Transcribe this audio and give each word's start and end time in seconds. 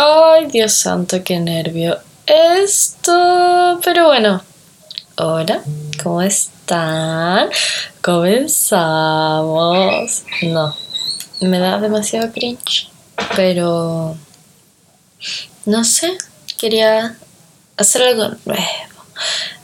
Ay, 0.00 0.46
Dios 0.46 0.74
santo, 0.74 1.24
qué 1.24 1.40
nervio. 1.40 1.98
Esto. 2.24 3.80
Pero 3.82 4.06
bueno. 4.06 4.40
Hola, 5.16 5.60
¿cómo 6.00 6.22
están? 6.22 7.48
Comenzamos. 8.00 8.62
No, 10.42 10.76
me 11.40 11.58
da 11.58 11.80
demasiado 11.80 12.30
cringe. 12.30 12.88
Pero. 13.34 14.16
No 15.66 15.82
sé, 15.82 16.16
quería 16.58 17.18
hacer 17.76 18.02
algo 18.02 18.36
nuevo. 18.44 18.62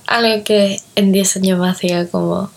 Algo 0.09 0.43
que 0.43 0.81
en 0.97 1.13
10 1.13 1.37
años 1.37 1.61
más 1.61 1.79
diga 1.79 2.09
como. 2.09 2.51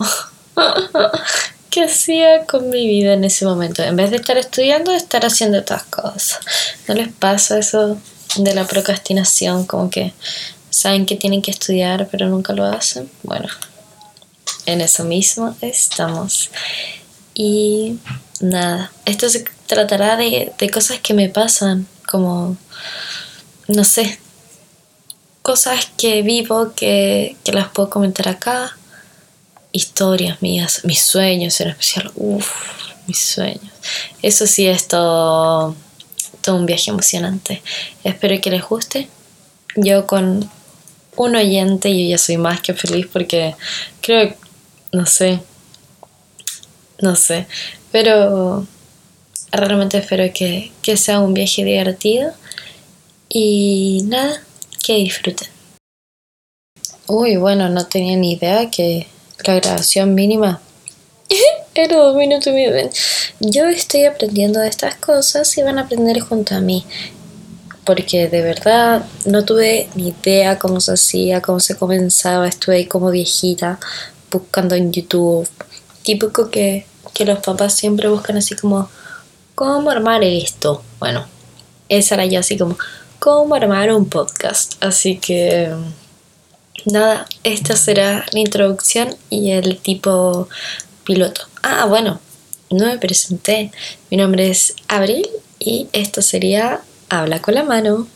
¿Qué 1.78 1.84
hacía 1.84 2.44
con 2.44 2.70
mi 2.70 2.88
vida 2.88 3.12
en 3.12 3.22
ese 3.22 3.44
momento? 3.44 3.84
En 3.84 3.94
vez 3.94 4.10
de 4.10 4.16
estar 4.16 4.36
estudiando, 4.36 4.90
estar 4.90 5.24
haciendo 5.24 5.60
otras 5.60 5.84
cosas. 5.84 6.40
¿No 6.88 6.94
les 6.96 7.06
pasa 7.12 7.56
eso 7.56 7.96
de 8.34 8.52
la 8.52 8.66
procrastinación? 8.66 9.64
Como 9.64 9.88
que 9.88 10.12
saben 10.70 11.06
que 11.06 11.14
tienen 11.14 11.40
que 11.40 11.52
estudiar, 11.52 12.08
pero 12.10 12.26
nunca 12.26 12.52
lo 12.52 12.64
hacen. 12.64 13.08
Bueno, 13.22 13.46
en 14.66 14.80
eso 14.80 15.04
mismo 15.04 15.54
estamos. 15.60 16.50
Y 17.32 18.00
nada, 18.40 18.90
esto 19.04 19.30
se 19.30 19.44
tratará 19.68 20.16
de, 20.16 20.52
de 20.58 20.70
cosas 20.70 20.98
que 20.98 21.14
me 21.14 21.28
pasan, 21.28 21.86
como, 22.08 22.56
no 23.68 23.84
sé, 23.84 24.18
cosas 25.42 25.86
que 25.96 26.22
vivo 26.22 26.72
que, 26.74 27.36
que 27.44 27.52
las 27.52 27.68
puedo 27.68 27.88
comentar 27.88 28.28
acá 28.28 28.76
historias 29.78 30.42
mías, 30.42 30.80
mis 30.84 31.00
sueños 31.00 31.60
en 31.60 31.68
especial. 31.68 32.10
Uff, 32.16 32.50
mis 33.06 33.18
sueños. 33.18 33.72
Eso 34.22 34.46
sí 34.46 34.66
es 34.66 34.88
todo, 34.88 35.74
todo 36.42 36.56
un 36.56 36.66
viaje 36.66 36.90
emocionante. 36.90 37.62
Espero 38.04 38.40
que 38.40 38.50
les 38.50 38.64
guste. 38.64 39.08
Yo 39.76 40.06
con 40.06 40.50
un 41.16 41.36
oyente 41.36 41.96
yo 41.96 42.10
ya 42.10 42.18
soy 42.18 42.36
más 42.36 42.60
que 42.60 42.74
feliz 42.74 43.06
porque 43.12 43.54
creo, 44.00 44.34
no 44.92 45.06
sé, 45.06 45.40
no 47.00 47.14
sé, 47.14 47.46
pero 47.92 48.66
realmente 49.52 49.98
espero 49.98 50.32
que, 50.32 50.72
que 50.82 50.96
sea 50.96 51.20
un 51.20 51.34
viaje 51.34 51.64
divertido 51.64 52.32
y 53.28 54.02
nada, 54.06 54.42
que 54.84 54.96
disfruten. 54.96 55.48
Uy, 57.06 57.36
bueno, 57.36 57.68
no 57.68 57.86
tenía 57.86 58.16
ni 58.16 58.32
idea 58.32 58.70
que 58.70 59.06
la 59.44 59.54
grabación 59.54 60.14
mínima 60.14 60.60
era 61.74 61.96
dos 61.96 62.16
minutos 62.16 62.46
y 62.48 62.52
medio. 62.52 62.90
Yo 63.40 63.66
estoy 63.66 64.04
aprendiendo 64.04 64.60
de 64.60 64.68
estas 64.68 64.96
cosas 64.96 65.56
y 65.58 65.62
van 65.62 65.78
a 65.78 65.82
aprender 65.82 66.20
junto 66.20 66.54
a 66.54 66.60
mí. 66.60 66.84
Porque 67.84 68.28
de 68.28 68.42
verdad 68.42 69.04
no 69.24 69.44
tuve 69.44 69.88
ni 69.94 70.08
idea 70.08 70.58
cómo 70.58 70.80
se 70.80 70.92
hacía, 70.92 71.40
cómo 71.40 71.60
se 71.60 71.76
comenzaba. 71.76 72.48
Estuve 72.48 72.76
ahí 72.76 72.86
como 72.86 73.10
viejita 73.10 73.78
buscando 74.30 74.74
en 74.74 74.92
YouTube. 74.92 75.48
Típico 76.02 76.50
que, 76.50 76.86
que 77.14 77.24
los 77.24 77.38
papás 77.38 77.74
siempre 77.74 78.08
buscan 78.08 78.36
así 78.36 78.54
como, 78.54 78.90
¿cómo 79.54 79.90
armar 79.90 80.22
esto? 80.22 80.82
Bueno, 80.98 81.26
esa 81.88 82.16
era 82.16 82.26
yo 82.26 82.40
así 82.40 82.58
como, 82.58 82.76
¿cómo 83.18 83.54
armar 83.54 83.90
un 83.92 84.06
podcast? 84.06 84.74
Así 84.84 85.16
que 85.16 85.72
nada, 86.86 87.26
esta 87.44 87.76
será 87.76 88.24
la 88.32 88.40
introducción 88.40 89.16
y 89.30 89.52
el 89.52 89.78
tipo 89.78 90.48
piloto. 91.04 91.42
Ah, 91.62 91.86
bueno, 91.86 92.20
no 92.70 92.86
me 92.86 92.98
presenté. 92.98 93.72
Mi 94.10 94.16
nombre 94.16 94.48
es 94.50 94.74
Abril 94.88 95.26
y 95.58 95.88
esto 95.92 96.22
sería 96.22 96.80
Habla 97.08 97.40
con 97.40 97.54
la 97.54 97.64
mano. 97.64 98.06